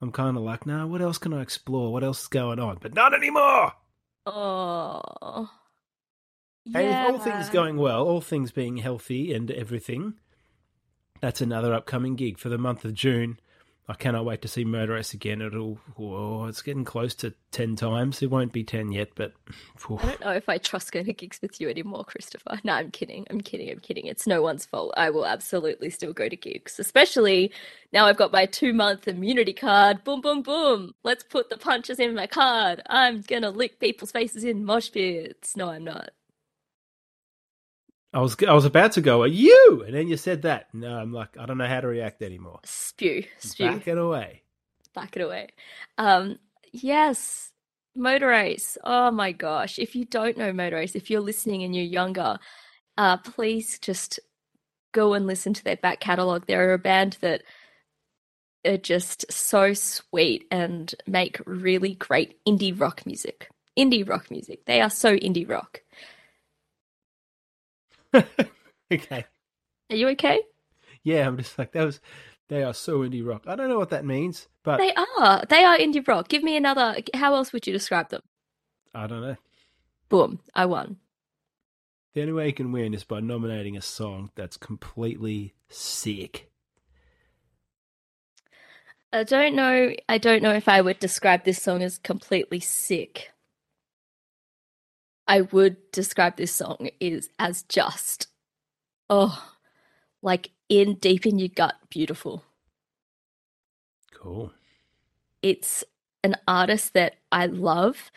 I'm 0.00 0.12
kind 0.12 0.36
of 0.36 0.44
like, 0.44 0.66
nah, 0.66 0.86
what 0.86 1.02
else 1.02 1.18
can 1.18 1.32
I 1.32 1.42
explore? 1.42 1.92
What 1.92 2.04
else 2.04 2.22
is 2.22 2.28
going 2.28 2.60
on? 2.60 2.78
But 2.80 2.94
not 2.94 3.12
anymore! 3.12 3.72
Oh. 4.26 5.50
And 6.74 6.76
if 6.76 6.96
all 6.96 7.18
things 7.18 7.48
going 7.48 7.76
well, 7.76 8.04
all 8.04 8.20
things 8.20 8.50
being 8.50 8.78
healthy 8.78 9.32
and 9.32 9.50
everything, 9.50 10.14
that's 11.20 11.40
another 11.40 11.72
upcoming 11.72 12.16
gig 12.16 12.38
for 12.38 12.48
the 12.48 12.58
month 12.58 12.84
of 12.84 12.92
June. 12.94 13.38
I 13.88 13.94
cannot 13.94 14.24
wait 14.24 14.42
to 14.42 14.48
see 14.48 14.64
Ace 14.66 15.14
again. 15.14 15.40
It'll, 15.40 15.78
oh, 15.96 16.46
it's 16.46 16.60
getting 16.60 16.84
close 16.84 17.14
to 17.16 17.34
10 17.52 17.76
times. 17.76 18.20
It 18.20 18.30
won't 18.30 18.52
be 18.52 18.64
10 18.64 18.90
yet, 18.90 19.10
but 19.14 19.32
phew. 19.78 19.98
I 20.02 20.06
don't 20.06 20.20
know 20.20 20.32
if 20.32 20.48
I 20.48 20.58
trust 20.58 20.90
going 20.90 21.06
to 21.06 21.12
gigs 21.12 21.38
with 21.40 21.60
you 21.60 21.68
anymore, 21.68 22.04
Christopher. 22.04 22.58
No, 22.64 22.72
I'm 22.72 22.90
kidding. 22.90 23.26
I'm 23.30 23.40
kidding. 23.40 23.70
I'm 23.70 23.78
kidding. 23.78 24.06
It's 24.06 24.26
no 24.26 24.42
one's 24.42 24.66
fault. 24.66 24.92
I 24.96 25.10
will 25.10 25.24
absolutely 25.24 25.90
still 25.90 26.12
go 26.12 26.28
to 26.28 26.36
gigs, 26.36 26.80
especially 26.80 27.52
now 27.92 28.06
I've 28.06 28.16
got 28.16 28.32
my 28.32 28.46
two 28.46 28.72
month 28.72 29.06
immunity 29.06 29.52
card. 29.52 30.02
Boom, 30.02 30.20
boom, 30.20 30.42
boom. 30.42 30.92
Let's 31.04 31.22
put 31.22 31.48
the 31.48 31.56
punches 31.56 32.00
in 32.00 32.14
my 32.14 32.26
card. 32.26 32.82
I'm 32.88 33.22
to 33.42 33.50
lick 33.50 33.78
people's 33.78 34.10
faces 34.10 34.42
in 34.42 34.64
mosh 34.64 34.90
pits. 34.90 35.56
No, 35.56 35.70
I'm 35.70 35.84
not. 35.84 36.10
I 38.16 38.20
was 38.20 38.34
I 38.48 38.54
was 38.54 38.64
about 38.64 38.92
to 38.92 39.02
go, 39.02 39.22
are 39.22 39.26
you? 39.26 39.84
And 39.86 39.94
then 39.94 40.08
you 40.08 40.16
said 40.16 40.40
that. 40.42 40.72
No, 40.72 40.96
I'm 40.98 41.12
like, 41.12 41.36
I 41.38 41.44
don't 41.44 41.58
know 41.58 41.66
how 41.66 41.82
to 41.82 41.86
react 41.86 42.22
anymore. 42.22 42.60
Spew, 42.64 43.22
spew. 43.36 43.66
Back 43.68 43.86
it 43.88 43.98
away. 43.98 44.42
back 44.94 45.16
it 45.16 45.20
away. 45.20 45.48
Um, 45.98 46.38
yes, 46.72 47.52
Motor 47.94 48.32
Ace. 48.32 48.78
Oh 48.82 49.10
my 49.10 49.32
gosh. 49.32 49.78
If 49.78 49.94
you 49.94 50.06
don't 50.06 50.38
know 50.38 50.50
Motor 50.50 50.78
Ace, 50.78 50.96
if 50.96 51.10
you're 51.10 51.20
listening 51.20 51.62
and 51.62 51.76
you're 51.76 51.84
younger, 51.84 52.38
uh, 52.96 53.18
please 53.18 53.78
just 53.78 54.18
go 54.92 55.12
and 55.12 55.26
listen 55.26 55.52
to 55.52 55.62
their 55.62 55.76
back 55.76 56.00
catalogue. 56.00 56.44
They're 56.46 56.72
a 56.72 56.78
band 56.78 57.18
that 57.20 57.42
are 58.66 58.78
just 58.78 59.30
so 59.30 59.74
sweet 59.74 60.46
and 60.50 60.94
make 61.06 61.38
really 61.44 61.96
great 61.96 62.38
indie 62.48 62.80
rock 62.80 63.04
music. 63.04 63.50
Indie 63.78 64.08
rock 64.08 64.30
music. 64.30 64.64
They 64.64 64.80
are 64.80 64.88
so 64.88 65.16
indie 65.16 65.46
rock. 65.46 65.82
okay. 68.92 69.24
Are 69.90 69.96
you 69.96 70.08
okay? 70.10 70.40
Yeah, 71.02 71.26
I'm 71.26 71.36
just 71.36 71.58
like, 71.58 71.72
that 71.72 71.84
was, 71.84 72.00
they 72.48 72.62
are 72.62 72.74
so 72.74 73.00
indie 73.00 73.26
rock. 73.26 73.44
I 73.46 73.56
don't 73.56 73.68
know 73.68 73.78
what 73.78 73.90
that 73.90 74.04
means, 74.04 74.48
but 74.62 74.78
They 74.78 74.92
are. 75.18 75.44
They 75.48 75.64
are 75.64 75.76
indie 75.76 76.06
rock. 76.06 76.28
Give 76.28 76.42
me 76.42 76.56
another. 76.56 76.96
How 77.14 77.34
else 77.34 77.52
would 77.52 77.66
you 77.66 77.72
describe 77.72 78.10
them? 78.10 78.22
I 78.94 79.06
don't 79.06 79.20
know. 79.20 79.36
Boom. 80.08 80.40
I 80.54 80.66
won. 80.66 80.96
The 82.14 82.22
only 82.22 82.32
way 82.32 82.46
you 82.46 82.52
can 82.52 82.72
win 82.72 82.94
is 82.94 83.04
by 83.04 83.20
nominating 83.20 83.76
a 83.76 83.82
song 83.82 84.30
that's 84.34 84.56
completely 84.56 85.54
sick. 85.68 86.50
I 89.12 89.22
don't 89.22 89.54
know. 89.54 89.92
I 90.08 90.18
don't 90.18 90.42
know 90.42 90.52
if 90.52 90.68
I 90.68 90.80
would 90.80 90.98
describe 90.98 91.44
this 91.44 91.62
song 91.62 91.82
as 91.82 91.98
completely 91.98 92.60
sick. 92.60 93.32
I 95.28 95.42
would 95.42 95.76
describe 95.90 96.36
this 96.36 96.52
song 96.52 96.88
is 97.00 97.30
as 97.38 97.62
just, 97.64 98.28
oh, 99.10 99.54
like 100.22 100.50
in 100.68 100.94
deep 100.94 101.26
in 101.26 101.38
your 101.38 101.48
gut, 101.48 101.74
beautiful. 101.90 102.44
Cool. 104.14 104.52
It's 105.42 105.84
an 106.22 106.36
artist 106.48 106.94
that 106.94 107.16
I 107.30 107.46
love, 107.46 108.10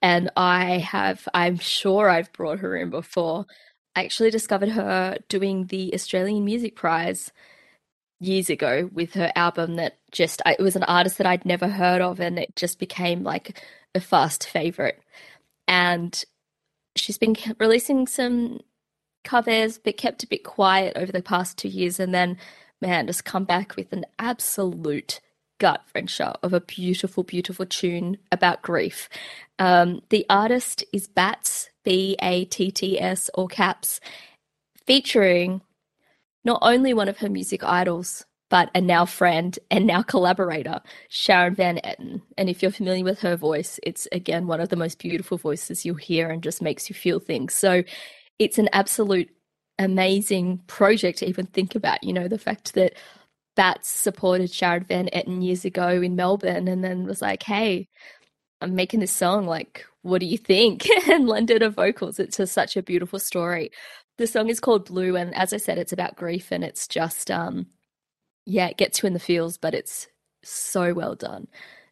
and 0.00 0.30
I 0.36 0.78
have. 0.78 1.28
I'm 1.34 1.58
sure 1.58 2.08
I've 2.08 2.32
brought 2.32 2.60
her 2.60 2.76
in 2.76 2.90
before. 2.90 3.46
I 3.94 4.04
actually 4.04 4.30
discovered 4.30 4.70
her 4.70 5.18
doing 5.28 5.66
the 5.66 5.94
Australian 5.94 6.44
Music 6.44 6.74
Prize 6.76 7.30
years 8.20 8.48
ago 8.48 8.88
with 8.92 9.14
her 9.14 9.32
album 9.34 9.74
that 9.74 9.98
just 10.12 10.40
I, 10.46 10.52
it 10.52 10.62
was 10.62 10.76
an 10.76 10.84
artist 10.84 11.18
that 11.18 11.26
I'd 11.26 11.44
never 11.44 11.68
heard 11.68 12.00
of 12.00 12.20
and 12.20 12.38
it 12.38 12.54
just 12.54 12.78
became 12.78 13.24
like 13.24 13.60
a 13.96 14.00
fast 14.00 14.46
favorite 14.46 15.02
and 15.66 16.24
she's 16.96 17.18
been 17.18 17.36
releasing 17.58 18.06
some 18.06 18.60
covers 19.24 19.78
but 19.78 19.96
kept 19.96 20.22
a 20.22 20.26
bit 20.26 20.44
quiet 20.44 20.96
over 20.96 21.12
the 21.12 21.22
past 21.22 21.56
two 21.56 21.68
years 21.68 22.00
and 22.00 22.12
then 22.12 22.36
man 22.80 23.06
just 23.06 23.24
come 23.24 23.44
back 23.44 23.76
with 23.76 23.92
an 23.92 24.04
absolute 24.18 25.20
gut 25.58 25.82
wrencher 25.94 26.34
of 26.42 26.52
a 26.52 26.60
beautiful 26.60 27.22
beautiful 27.22 27.64
tune 27.64 28.18
about 28.32 28.62
grief. 28.62 29.08
Um, 29.60 30.02
the 30.10 30.26
artist 30.28 30.84
is 30.92 31.06
Batts 31.06 31.70
b-a-t-t-s 31.84 33.30
or 33.34 33.46
caps 33.46 34.00
featuring 34.86 35.62
not 36.44 36.58
only 36.62 36.92
one 36.92 37.08
of 37.08 37.18
her 37.18 37.28
music 37.28 37.62
idols, 37.62 38.24
but 38.52 38.70
a 38.74 38.82
now 38.82 39.06
friend 39.06 39.58
and 39.70 39.86
now 39.86 40.02
collaborator, 40.02 40.78
Sharon 41.08 41.54
Van 41.54 41.80
Etten. 41.82 42.20
And 42.36 42.50
if 42.50 42.60
you're 42.60 42.70
familiar 42.70 43.02
with 43.02 43.18
her 43.20 43.34
voice, 43.34 43.80
it's 43.82 44.06
again 44.12 44.46
one 44.46 44.60
of 44.60 44.68
the 44.68 44.76
most 44.76 44.98
beautiful 44.98 45.38
voices 45.38 45.86
you'll 45.86 45.94
hear 45.94 46.28
and 46.28 46.42
just 46.42 46.60
makes 46.60 46.90
you 46.90 46.94
feel 46.94 47.18
things. 47.18 47.54
So 47.54 47.82
it's 48.38 48.58
an 48.58 48.68
absolute 48.74 49.30
amazing 49.78 50.60
project 50.66 51.20
to 51.20 51.26
even 51.26 51.46
think 51.46 51.74
about. 51.74 52.04
You 52.04 52.12
know, 52.12 52.28
the 52.28 52.38
fact 52.38 52.74
that 52.74 52.92
Batts 53.56 53.88
supported 53.88 54.52
Sharon 54.52 54.84
Van 54.84 55.08
Etten 55.14 55.42
years 55.42 55.64
ago 55.64 55.88
in 55.88 56.14
Melbourne 56.14 56.68
and 56.68 56.84
then 56.84 57.06
was 57.06 57.22
like, 57.22 57.42
hey, 57.42 57.88
I'm 58.60 58.74
making 58.74 59.00
this 59.00 59.12
song. 59.12 59.46
Like, 59.46 59.86
what 60.02 60.20
do 60.20 60.26
you 60.26 60.36
think? 60.36 60.86
and 61.08 61.26
lended 61.26 61.62
her 61.62 61.70
vocals. 61.70 62.18
It's 62.18 62.36
just 62.36 62.52
such 62.52 62.76
a 62.76 62.82
beautiful 62.82 63.18
story. 63.18 63.70
The 64.18 64.26
song 64.26 64.50
is 64.50 64.60
called 64.60 64.84
Blue, 64.88 65.16
and 65.16 65.34
as 65.34 65.54
I 65.54 65.56
said, 65.56 65.78
it's 65.78 65.94
about 65.94 66.16
grief, 66.16 66.52
and 66.52 66.62
it's 66.62 66.86
just, 66.86 67.30
um, 67.30 67.68
yeah, 68.44 68.68
it 68.68 68.76
gets 68.76 69.02
you 69.02 69.06
in 69.06 69.12
the 69.12 69.20
feels, 69.20 69.56
but 69.56 69.74
it's 69.74 70.08
so 70.42 70.92
well 70.92 71.14
done. 71.14 71.48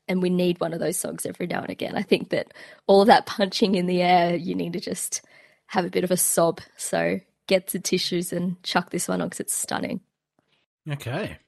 And 0.09 0.23
we 0.23 0.31
need 0.31 0.61
one 0.61 0.73
of 0.73 0.81
those 0.81 0.97
songs 0.97 1.25
every 1.25 1.47
now 1.47 1.61
and 1.61 1.71
again. 1.71 1.97
I 1.97 2.03
think 2.03 2.31
that 2.31 2.53
all 2.87 3.03
of 3.03 3.07
that 3.07 3.27
punching 3.27 3.77
in 3.77 3.87
the 3.87 4.03
air, 4.03 4.35
you 4.35 4.55
need 4.55 4.73
to 4.73 4.81
just 4.81 5.23
have 5.67 5.85
a 5.85 5.91
bit 5.91 6.03
of 6.03 6.11
a 6.11 6.17
sob. 6.17 6.61
So 6.77 7.21
get 7.47 7.69
the 7.69 7.79
tissues 7.79 8.33
and 8.33 8.61
chuck 8.65 8.91
this 8.91 9.07
one 9.07 9.21
on 9.21 9.29
because 9.29 9.41
it's 9.41 9.55
stunning. 9.55 10.01
Okay. 10.91 11.39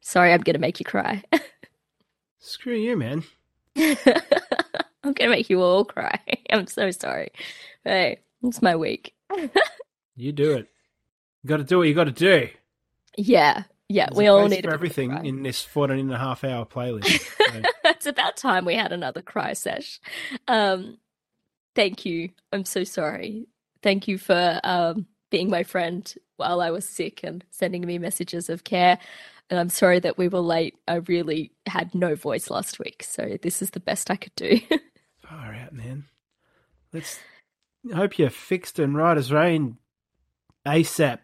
Sorry, 0.00 0.32
I'm 0.32 0.42
going 0.42 0.54
to 0.54 0.60
make 0.60 0.80
you 0.80 0.84
cry. 0.84 1.22
Screw 2.40 2.74
you, 2.74 2.96
man. 2.96 3.22
I'm 3.76 5.14
going 5.14 5.14
to 5.14 5.28
make 5.28 5.48
you 5.48 5.62
all 5.62 5.84
cry. 5.84 6.18
I'm 6.50 6.66
so 6.66 6.90
sorry. 6.90 7.30
Hey, 7.84 8.18
it's 8.42 8.60
my 8.60 8.76
week. 8.76 9.14
You 10.16 10.32
do 10.32 10.52
it. 10.52 10.68
You 11.42 11.48
got 11.48 11.56
to 11.58 11.64
do 11.64 11.78
what 11.78 11.88
you 11.88 11.94
got 11.94 12.04
to 12.04 12.12
do. 12.12 12.48
Yeah, 13.16 13.64
yeah. 13.92 14.06
There's 14.06 14.16
we 14.16 14.26
all 14.26 14.48
need 14.48 14.64
for 14.64 14.72
everything 14.72 15.10
cry. 15.10 15.22
in 15.22 15.42
this 15.42 15.62
14 15.62 15.98
and 15.98 16.12
a 16.12 16.18
half 16.18 16.44
hour 16.44 16.64
playlist. 16.64 17.28
So, 17.52 17.60
it's 17.84 18.06
about 18.06 18.38
time 18.38 18.64
we 18.64 18.74
had 18.74 18.92
another 18.92 19.20
cry 19.20 19.52
sesh. 19.52 20.00
Um, 20.48 20.96
thank 21.74 22.06
you. 22.06 22.30
I'm 22.50 22.64
so 22.64 22.82
sorry. 22.82 23.46
Thank 23.82 24.08
you 24.08 24.16
for 24.16 24.58
um, 24.64 25.06
being 25.30 25.50
my 25.50 25.62
friend 25.62 26.12
while 26.36 26.62
I 26.62 26.70
was 26.70 26.88
sick 26.88 27.20
and 27.22 27.44
sending 27.50 27.84
me 27.84 27.98
messages 27.98 28.48
of 28.48 28.64
care. 28.64 28.98
And 29.50 29.60
I'm 29.60 29.68
sorry 29.68 30.00
that 30.00 30.16
we 30.16 30.28
were 30.28 30.40
late. 30.40 30.76
I 30.88 30.94
really 30.94 31.52
had 31.66 31.94
no 31.94 32.14
voice 32.14 32.48
last 32.48 32.78
week, 32.78 33.02
so 33.02 33.36
this 33.42 33.60
is 33.60 33.70
the 33.70 33.80
best 33.80 34.10
I 34.10 34.16
could 34.16 34.34
do. 34.34 34.58
far 35.28 35.54
out, 35.54 35.72
man. 35.74 36.04
Let's 36.92 37.18
hope 37.94 38.18
you're 38.18 38.30
fixed 38.30 38.78
and 38.78 38.96
right 38.96 39.18
as 39.18 39.32
rain 39.32 39.76
ASAP. 40.66 41.18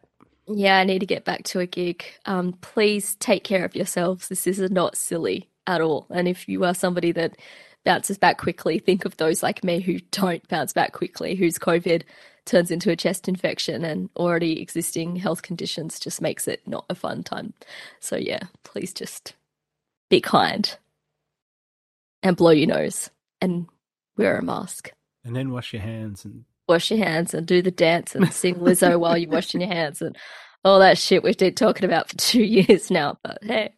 Yeah, 0.49 0.78
I 0.78 0.85
need 0.85 1.00
to 1.00 1.07
get 1.07 1.25
back 1.25 1.45
to 1.45 1.61
a 1.61 1.67
gig. 1.67 2.05
Um, 2.26 2.55
please 2.61 3.14
take 3.17 3.45
care 3.45 3.64
of 3.64 3.76
yourselves. 3.76 4.28
This 4.28 4.47
is 4.47 4.59
not 4.71 4.97
silly 4.97 5.49
at 5.67 5.81
all. 5.81 6.07
And 6.11 6.26
if 6.26 6.49
you 6.49 6.64
are 6.64 6.75
somebody 6.75 7.12
that 7.12 7.37
bounces 7.85 8.19
back 8.19 8.38
quickly, 8.38 8.78
think 8.78 9.05
of 9.05 9.17
those 9.17 9.43
like 9.43 9.62
me 9.62 9.81
who 9.81 9.99
don't 10.11 10.47
bounce 10.49 10.73
back 10.73 10.93
quickly, 10.93 11.35
whose 11.35 11.59
COVID 11.59 12.02
turns 12.47 12.71
into 12.71 12.90
a 12.90 12.97
chest 12.97 13.28
infection 13.28 13.85
and 13.85 14.09
already 14.17 14.61
existing 14.61 15.17
health 15.17 15.43
conditions 15.43 16.00
just 16.00 16.23
makes 16.23 16.49
it 16.49 16.67
not 16.67 16.87
a 16.88 16.95
fun 16.95 17.23
time. 17.23 17.52
So 18.00 18.17
yeah, 18.17 18.40
please 18.64 18.95
just 18.95 19.35
be 20.09 20.21
kind 20.21 20.76
and 22.23 22.37
blow 22.37 22.50
your 22.50 22.69
nose 22.69 23.11
and 23.40 23.67
wear 24.17 24.38
a 24.38 24.43
mask. 24.43 24.93
And 25.25 25.37
then 25.37 25.50
wash 25.50 25.75
your 25.75 25.83
hands 25.83 26.25
and 26.25 26.45
Wash 26.69 26.91
your 26.91 27.01
hands 27.05 27.35
and 27.35 27.47
do 27.47 27.63
the 27.63 27.71
dance 27.71 28.15
and 28.15 28.33
sing 28.33 28.57
Lizzo 28.57 28.99
while 29.01 29.19
you're 29.19 29.31
washing 29.31 29.61
your 29.63 29.71
hands 29.71 30.03
and 30.03 30.17
all 30.65 30.81
that 30.81 30.99
shit 30.99 31.23
we've 31.23 31.39
been 31.39 31.55
talking 31.55 31.85
about 31.85 32.09
for 32.11 32.17
two 32.19 32.43
years 32.43 32.91
now. 32.91 33.19
But 33.23 33.39
hey, 33.43 33.75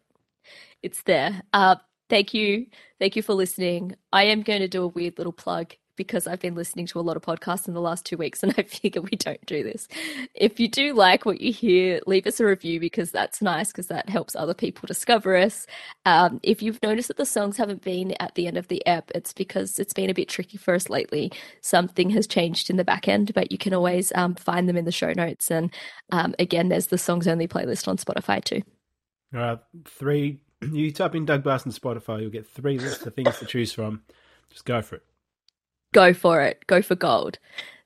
it's 0.83 1.03
there. 1.03 1.41
Uh, 1.53 1.77
thank 2.09 2.33
you. 2.33 2.67
Thank 2.99 3.15
you 3.15 3.23
for 3.23 3.33
listening. 3.33 3.95
I 4.13 4.23
am 4.25 4.43
going 4.43 4.61
to 4.61 4.67
do 4.67 4.83
a 4.83 4.87
weird 4.87 5.17
little 5.17 5.33
plug 5.33 5.73
because 6.01 6.27
I've 6.27 6.39
been 6.39 6.55
listening 6.55 6.85
to 6.87 6.99
a 6.99 7.01
lot 7.01 7.15
of 7.15 7.21
podcasts 7.21 7.67
in 7.67 7.73
the 7.73 7.81
last 7.81 8.05
two 8.05 8.17
weeks 8.17 8.41
and 8.43 8.53
I 8.57 8.63
figure 8.67 9.01
we 9.01 9.17
don't 9.17 9.45
do 9.45 9.63
this. 9.63 9.87
If 10.33 10.59
you 10.59 10.67
do 10.67 10.93
like 10.93 11.25
what 11.25 11.41
you 11.41 11.53
hear, 11.53 12.01
leave 12.07 12.25
us 12.27 12.39
a 12.39 12.45
review 12.45 12.79
because 12.79 13.11
that's 13.11 13.41
nice 13.41 13.67
because 13.67 13.87
that 13.87 14.09
helps 14.09 14.35
other 14.35 14.53
people 14.53 14.87
discover 14.87 15.35
us. 15.35 15.67
Um, 16.05 16.39
if 16.43 16.61
you've 16.61 16.81
noticed 16.81 17.07
that 17.09 17.17
the 17.17 17.25
songs 17.25 17.57
haven't 17.57 17.83
been 17.83 18.13
at 18.19 18.35
the 18.35 18.47
end 18.47 18.57
of 18.57 18.67
the 18.67 18.85
app, 18.85 19.11
it's 19.13 19.33
because 19.33 19.79
it's 19.79 19.93
been 19.93 20.09
a 20.09 20.13
bit 20.13 20.29
tricky 20.29 20.57
for 20.57 20.73
us 20.73 20.89
lately. 20.89 21.31
Something 21.61 22.09
has 22.11 22.27
changed 22.27 22.69
in 22.69 22.77
the 22.77 22.83
back 22.83 23.07
end, 23.07 23.33
but 23.33 23.51
you 23.51 23.57
can 23.57 23.73
always 23.73 24.11
um, 24.15 24.35
find 24.35 24.67
them 24.67 24.77
in 24.77 24.85
the 24.85 24.91
show 24.91 25.13
notes. 25.13 25.51
And 25.51 25.71
um, 26.11 26.33
again, 26.39 26.69
there's 26.69 26.87
the 26.87 26.97
songs 26.97 27.27
only 27.27 27.47
playlist 27.47 27.87
on 27.87 27.97
Spotify 27.97 28.43
too. 28.43 28.61
all 29.33 29.39
right, 29.39 29.59
three 29.85 30.39
you 30.61 30.91
type 30.91 31.15
in 31.15 31.25
Doug 31.25 31.43
Barson 31.43 31.77
Spotify, 31.77 32.21
you'll 32.21 32.29
get 32.29 32.47
three 32.47 32.77
lists 32.77 33.05
of 33.05 33.15
things 33.15 33.37
to 33.39 33.45
choose 33.45 33.71
from. 33.71 34.03
Just 34.49 34.65
go 34.65 34.81
for 34.81 34.95
it. 34.95 35.03
Go 35.93 36.13
for 36.13 36.41
it. 36.41 36.65
Go 36.67 36.81
for 36.81 36.95
gold. 36.95 37.37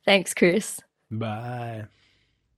Thanks, 0.06 0.34
Chris. 0.34 0.82
Bye. 1.10 1.86